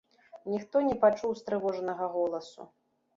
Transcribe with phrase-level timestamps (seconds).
[0.53, 2.61] Ніхто не пачуў устрывожанага голасу.